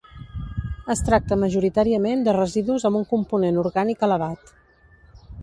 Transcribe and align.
Es 0.93 1.03
tracta 1.09 1.37
majoritàriament 1.41 2.23
de 2.29 2.35
residus 2.39 2.87
amb 2.91 3.01
un 3.01 3.07
component 3.13 3.61
orgànic 3.67 4.09
elevat. 4.11 4.55